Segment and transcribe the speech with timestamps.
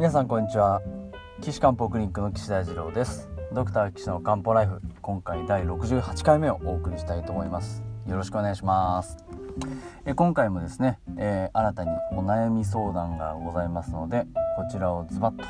[0.00, 0.80] 皆さんこんにちは。
[1.42, 3.28] 岸漢方クリニックの岸大二郎です。
[3.52, 7.84] ドクター岸の漢方ライフ今回第68回目をお送りしたいと思います。
[8.08, 9.18] よろしくお願いします。
[10.06, 14.24] え今回もですね、えー、新たにお悩み相談がございますので
[14.56, 15.44] こちらをズバッと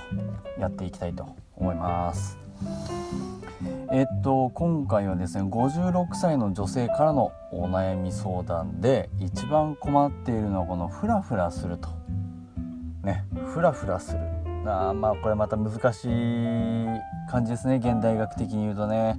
[0.61, 2.37] やっていきたいと思います。
[3.93, 11.89] えっと今回はですね56歳の女性からのお悩み相談で一番困っているのはこのフラフラすると。
[13.05, 14.40] ねフラフラする。
[14.67, 16.09] あまあこれまた難しい
[17.31, 17.77] 感じですね。
[17.77, 19.19] 現代学的に言うとね。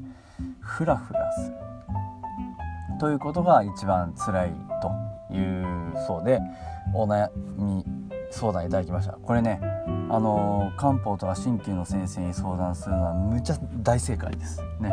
[0.59, 1.55] フラフラする。
[2.99, 6.39] ということが一番辛いというそうで
[6.93, 7.83] お悩み
[8.29, 9.13] 相談いただきました。
[9.13, 9.59] これね
[10.09, 14.61] あの漢方とか鍼灸の先生に相談するのはむちゃ大正解です。
[14.79, 14.91] ね。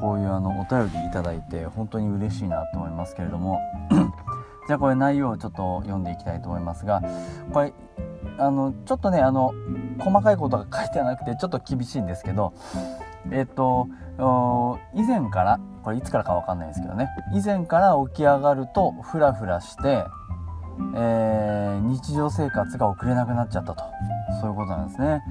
[0.00, 3.60] こういうあのお便りいただいて本当に嬉しいなと思いますけれども。
[4.66, 7.00] じゃあこれ内容をちょっと読んでいきたいと思いますが
[7.52, 7.72] これ
[8.38, 9.54] あのちょっとねあの
[9.98, 12.52] 細かいことが書いてなくてちょっと厳しいんですけど
[13.30, 13.88] えっと
[14.94, 17.08] 以前からこれいつからか分かんないですけどね。
[17.34, 20.04] 以前から起き上がるとフラフラして、
[20.96, 23.84] えー、日常生活が送れなくなっちゃったと。
[24.40, 25.22] そういうことなんですね。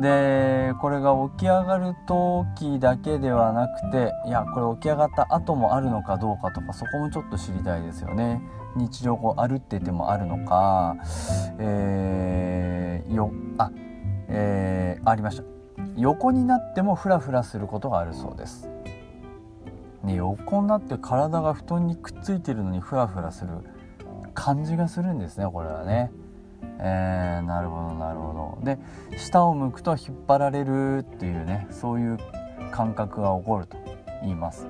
[0.00, 8.40] でこれが起き上がる時だけではなくていやこれ起き上がった後もあるのかどうかとかそこもちょっと知りたいですよね。
[8.76, 10.96] 日常こう歩っててもあるのか、
[11.58, 13.70] えー、よあ、
[14.28, 15.44] えー、ありました。
[15.96, 18.68] 横になってもフラフラすることがあるそうです、
[20.04, 23.50] ね、横になって体が布団にくっついてるのにフラフラする
[24.32, 26.10] 感じがするんですねこれはね。
[26.78, 28.64] えー、なるほどなるほど。
[28.64, 28.78] で
[29.16, 32.18] 下を向くと引っ張られるっていうねそういう
[32.70, 33.76] 感覚が起こると
[34.22, 34.66] 言います。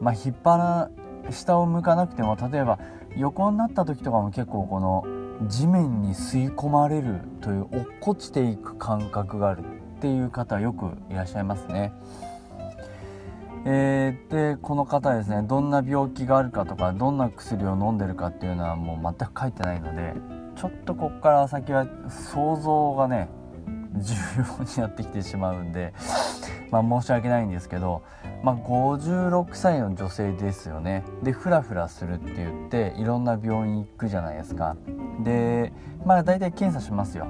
[0.00, 0.90] まあ引っ張ら
[1.30, 2.78] 下を向かなくても例えば
[3.16, 5.04] 横になった時とかも結構この
[5.48, 11.92] 地面に吸い込まれるという落っこちていく感覚があるっていう方よくいらっしゃいますね。
[13.66, 20.12] えー、でこの方はですねどんな病気があるかとかどんな薬を飲んでるかっていうのはもう全く書いてないので
[20.54, 23.28] ちょっとこっから先は想像がね
[23.96, 24.14] 重
[24.58, 25.94] 要になってきてしまうんで
[26.70, 28.02] まあ申し訳ないんですけど
[28.44, 31.02] まあ、56歳の女性ですよね。
[31.22, 34.76] でフラフラするって言っていろんな病院行くじゃないですか。
[35.20, 35.72] で
[36.04, 37.26] まあ大体検査しますよ。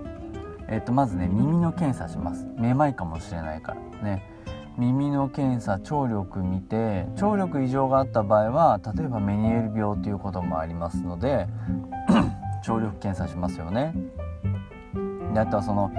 [0.66, 2.48] えっ、とまずね耳の検査します。
[2.58, 4.02] めまいかもしれないから。
[4.02, 4.28] ね。
[4.76, 11.46] 耳の検査聴力見て聴力異常があった場合は例えばメニエール病ということもありますので
[12.64, 13.94] 聴力検査しますよね。
[15.32, 15.92] であとはその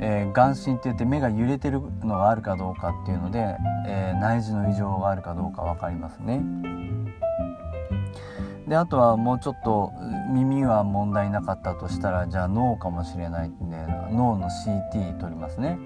[0.00, 6.42] えー、眼神って言って目が揺れてるのがあるかどうかっていうので、えー、内耳の異常があるかどうか分かりますね。
[8.68, 9.92] であとはもうちょっと
[10.30, 13.76] 耳は問題なかったとしたらじゃあ脳かもしれないんで
[14.12, 15.78] 脳の CT 取りますね。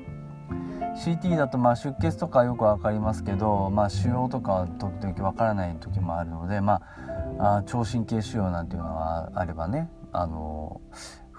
[0.96, 6.82] CT だとまあ出血とかよく分かりますけど、まあ、腫瘍とかは時々分からない時もあるので、ま
[7.38, 10.80] あ、あ聴神経腫瘍なんていうのがあればねあの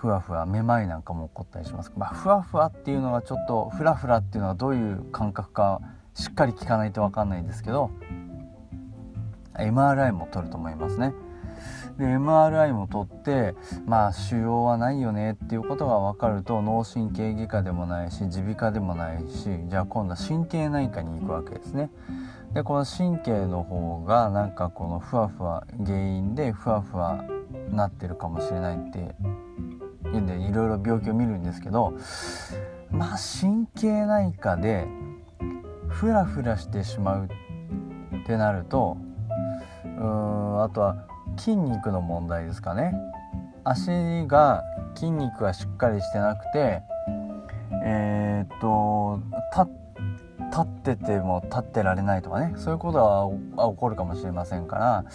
[0.03, 5.79] ふわふわめまいなんかも起こったりします、まあ、ふわふわっていうのはちょっとふらふらっていうのはどういう感覚か
[6.13, 7.89] しっかり聞かないと分かんないんですけど
[9.53, 11.13] MRI も取ると思いますね。
[11.97, 13.55] で MRI も取って
[13.85, 21.89] まあ腫瘍はないよねっていうことが分かると脳神経外科でもないし耳鼻科でもないしじゃあ今度は神経内科に行くわけですね。
[22.53, 27.23] でこの神経の方がなんかこのふわふわ原因でふわふわ
[27.69, 29.15] なってるかもしれないって
[30.21, 31.93] でいろいろ病気を見るんですけど
[32.91, 34.87] まあ神経内科で
[35.87, 38.97] フラフラしてしまうってなると
[39.83, 41.07] うーんあとは
[41.37, 42.93] 筋肉の問題ですかね。
[43.63, 44.63] 足が
[44.95, 46.81] 筋肉がしっかりしてなくて
[47.85, 49.19] えー、っと
[49.51, 49.82] 立っ
[50.53, 55.05] 立ってても立ってられないとかねそういうことは起こるかもしれませんから、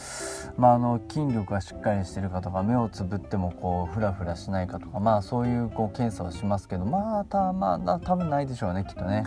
[0.56, 9.25] まあ、あの筋力がしっかりしてるかとか目をつぶってもこうフラフラしないかとかまあそういうこう検査をしますけどまあたまあ多分ないでしょうねきっとね。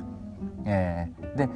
[0.66, 1.50] えー、で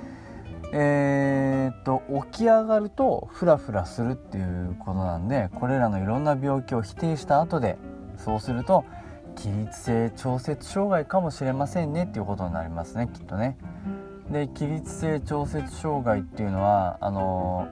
[0.72, 2.02] えー、っと
[2.32, 7.78] 起き上がるとフラフラするっていうことなんでこれらのいろんな病気を否定した後で
[8.18, 8.86] そうすると
[9.36, 13.58] 起立性調節障害かもしれませんねっていうことになりますねきっとね。
[14.30, 17.68] で起立性調節障害っていうのはあの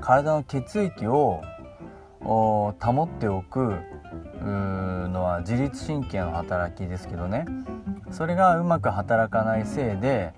[0.00, 1.42] 体の血液を
[2.20, 3.74] 保っておく
[4.42, 7.46] のは自律神経の働きですけどね。
[8.10, 10.32] それがうまく働かないせいで、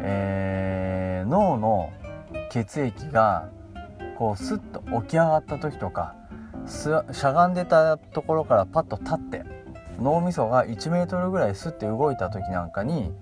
[0.00, 1.90] えー、脳の
[2.50, 3.48] 血液が
[4.18, 6.14] こうスッと起き上がった時とか
[6.66, 9.44] しゃがんでたところからパッと立って
[10.00, 13.12] 脳みそが1 m ぐらいスッて動いた時なんかに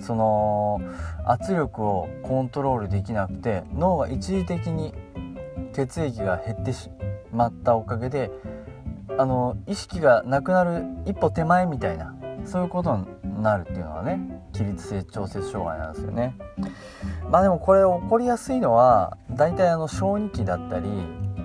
[0.00, 0.80] その
[1.24, 4.94] 圧力をコントロールできなくて脳が一時的に
[5.72, 6.90] 血液が減ってし
[7.32, 8.30] まったおかげで
[9.18, 12.14] あの意識がなくなる一歩手前みたいな
[12.44, 14.20] そういうことになるっていうのはね
[14.52, 16.34] 起立性調節障害なんですよね。
[17.30, 20.88] まあでもこれ起こりやすいのは大体あの小児期だったり、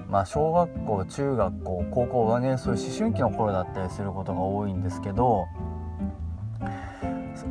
[0.07, 5.46] まあ、小学校中学校高校はねそういう思春期の頃だったりすることが多いんですけど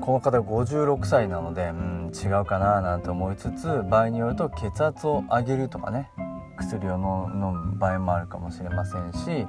[0.01, 6.11] この方56歳なのでうん違うかななんて思いつつ場合によると血圧を上げるとかね
[6.59, 9.47] 薬を飲む場合もあるかもしれませんし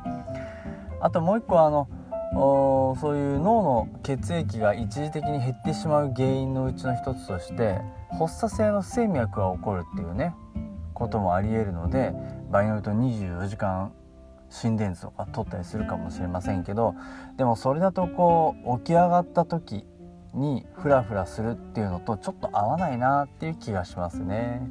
[1.00, 1.88] あともう一個あの
[2.34, 7.80] そういう脳の血液が一時的に減ってしまう原因のうちの一つとして
[8.18, 10.34] 発作性の不整脈が起こるっていうね
[10.94, 12.14] こともありえるので
[12.52, 13.92] 場合によると24時間
[14.50, 16.96] 心電図とか取ったりするかもしれませんけど
[17.38, 19.86] でもそれだとこう起き上がった時
[20.34, 24.62] にフラフラするっていうのとちょっと合わないなっていう気がしますね。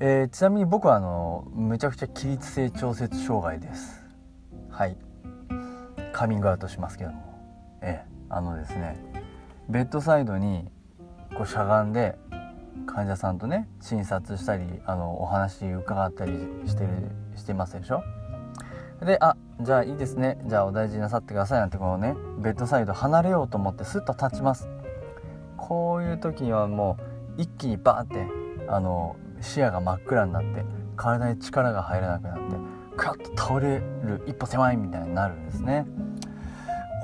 [0.00, 4.04] えー、ちなみに僕はあのめちゃくちゃ起立性調節障害です。
[4.70, 4.96] はい
[6.12, 8.96] カミングアウトしますけどもええあのですね
[9.68, 10.70] ベッドサイドに
[11.36, 12.18] こうしゃがんで
[12.86, 16.32] 患者さんとね診察したりあのお話伺ったり
[16.66, 16.88] してる
[17.36, 18.02] してますでしょ？
[19.04, 20.38] であじゃあいいですね。
[20.46, 24.68] じゃあお大事になさってくださいなんてこのねベッドサイド離れようと思ってスッと立ちます。
[25.56, 26.96] こういう時にはも
[27.38, 28.26] う一気にバーって
[28.68, 30.64] あの視野が真っ暗になって
[30.96, 32.56] 体に力が入らなくなって
[32.96, 35.86] クッと倒れる一歩手前みたいになるんですね。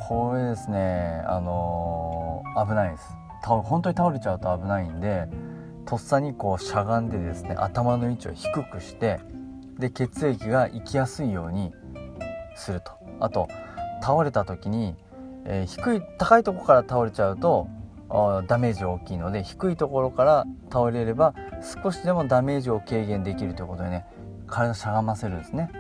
[0.09, 3.05] これですねあのー、危ないです。
[3.43, 5.29] 本当に倒れちゃうと危ないんで
[5.85, 9.21] とっさにこうしゃがんでですね頭の位置を低くして
[9.79, 11.73] で血液が行きやすいように
[12.57, 12.93] すると。
[13.21, 13.49] あと
[14.03, 14.95] 倒れた時に、
[15.45, 17.69] えー、低い高いとこから倒れちゃうと
[18.47, 21.35] ダメージ大きいので低いところから倒れれば
[21.83, 24.07] 少しでもダメージを軽減できるということでね
[24.47, 25.71] 体しゃがませるんですね。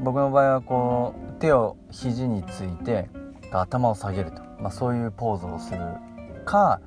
[0.00, 3.08] 僕の場合はこう手を肘について
[3.52, 5.80] 頭を下げると、まあ、そういうポーズをする
[6.44, 6.80] か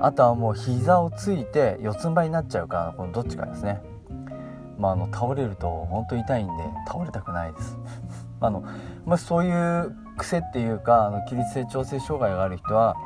[0.00, 3.82] あとはもう膝をついて四つん這いになっちゃうかこのどっちかですね。
[4.78, 7.76] まあ、あの倒れると本当痛いんで倒れたくないです。
[8.42, 8.64] あの、
[9.06, 12.96] まあ、そういう癖っていうかあの起立性調整障害がある人は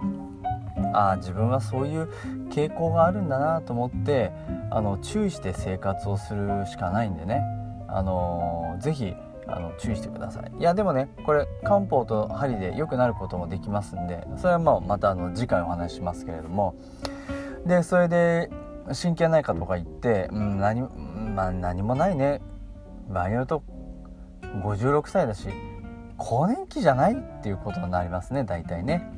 [0.93, 2.11] ああ自分はそういう
[2.50, 4.33] 傾向があるんだなと思って
[4.71, 7.43] あの注意して生活をするしかないんでね。
[7.88, 9.14] あのぜひ
[9.47, 10.52] あの注意してください。
[10.59, 16.75] いやでもねこれ漢方と針で良くなることもできますんでそれはまあまたあの次回お話しますけれども。
[17.64, 18.50] でそれで
[19.00, 22.40] 神経内科とか行って、うん、何まあ、何もないね。
[23.09, 23.62] 場合によると
[24.43, 25.49] 56歳だし
[26.16, 29.11] 更年期じゃないっていうことになりますね大体ね。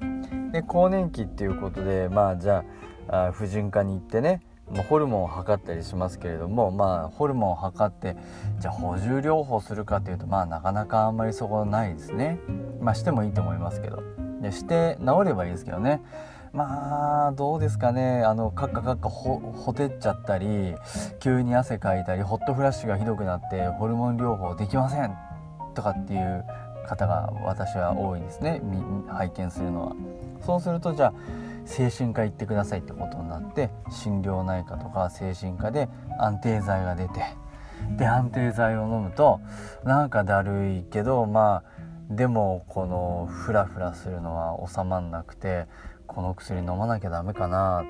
[0.52, 2.64] で更年期っていうことでまあじゃ
[3.08, 4.42] あ婦人科に行ってね
[4.88, 8.16] ホルモンを測ったりしますけれどもまあホルモンを測って
[8.58, 12.38] じゃあ補充療法するかというとまあなかなかあんまりそこないですね。
[12.80, 14.02] まあしてもいいと思いますけど。
[14.40, 16.00] でして治ればいいですけどね。
[16.52, 18.22] まあどうですかね。
[18.24, 20.74] あのカッカカッカほほてっちゃったり
[21.20, 25.16] 急に汗かいたりホットフラッシュがひどくなってホルモン療法できません。
[25.74, 26.44] とかっていう
[26.86, 28.60] 方が私は多いですね。
[29.08, 29.96] 拝見するのは。
[30.44, 31.14] そうするとじゃあ
[31.68, 35.88] 精神科行ってくださいってことになって心療内科とか精神科で
[36.18, 37.20] 安定剤が出て
[37.98, 39.40] で安定剤を飲むと
[39.84, 41.62] なんかだるいけどま
[42.10, 45.66] あでもこのフラフラするのは収まんなくて
[46.08, 47.84] この薬飲まなきゃダメかな？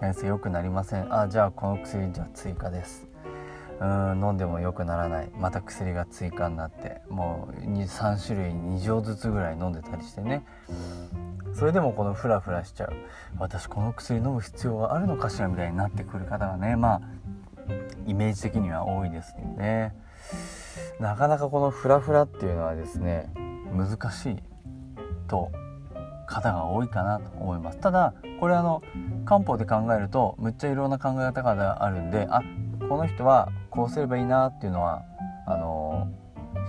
[0.00, 1.14] 先生良くなりません？
[1.14, 3.06] あじゃあこの薬じゃ追加です。
[3.80, 5.30] うん飲んでも良くならない。
[5.38, 10.44] また薬が追加になってもう3種類2錠ずつぐらい飲んでたりしてね。
[11.52, 12.92] それでもこのフラフラしちゃう。
[13.38, 17.02] 私この薬飲む必要があるのかしらみたいになってくる方がねまあ
[18.06, 19.94] イメージ的には多いですよね。
[21.00, 23.32] なかなかこのフラフラっていうのはですね
[23.72, 24.36] 難しい
[25.26, 25.50] と
[26.28, 27.78] 方が多いかなと思います。
[27.78, 28.82] ただこれあの
[29.24, 32.42] 漢方で考えるとむっちゃいろんな考え方があるんであ
[32.88, 35.02] この人はこうすればいいなっていうのは
[35.46, 36.08] あの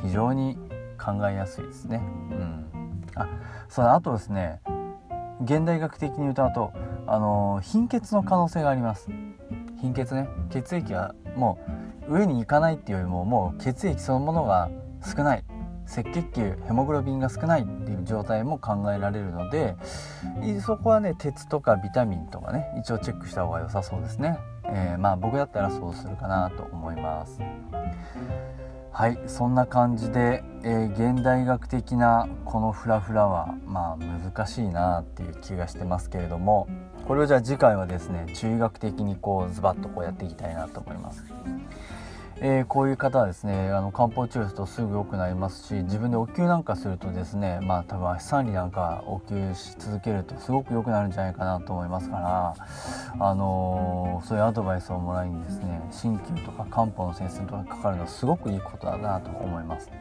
[0.02, 0.58] 非常に
[0.98, 2.02] 考えやすいですね。
[2.32, 3.28] うん、あ
[3.68, 4.62] そのあとですね
[5.44, 6.74] 現代学的に言うとあと
[7.08, 9.10] あの貧血の可能性があります。
[9.82, 10.28] 貧血ね。
[10.50, 11.58] 血液はも
[12.10, 14.70] う上に行かないっていうよりももう血液そのものが
[15.04, 15.44] 少ない。
[15.92, 19.76] 赤血球ヘモグロビンが少ないっていう状態も考えられるので
[20.66, 24.38] そこはね鉄とかビタミンとかね一応チェックした方が良さそうですね。
[24.72, 27.40] えー、まあ僕だったらそうするかなと思います。
[28.92, 36.68] はいそんな感じで、えー、現代学的なこのフラフラはまあ難しいなっていう気がしてますけれども
[37.08, 41.24] これをじゃあ次回はですね中学的にこうズバッとこうやっていきたいなと思います。
[42.42, 52.56] えー、こういう方はですねあの漢方治療するとすぐ良くなりますし自分でお灸なんかするとですねまあ多分足三里なんかお灸し続けるとすごく良くなるんじゃないかなと思いますから
[53.20, 59.92] あのー、そういうアドバイスをもらいにですね鍼灸とか漢方の先生とかかかるのはすごくいいことだなと思います。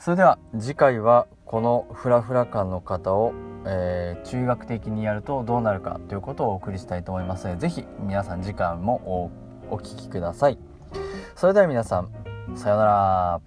[0.06, 3.34] それでは次回はこのフラフラ感の方を、
[3.66, 9.32] えー、中学的にやるとどうなるかということをお送りしたいと思いますので是非皆さん次回も
[9.68, 10.60] おお聞きください。
[11.36, 12.10] それでは皆さん
[12.56, 13.42] さようなら